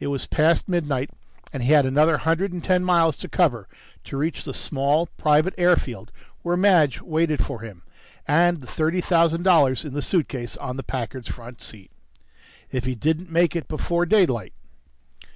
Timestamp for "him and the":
7.60-8.66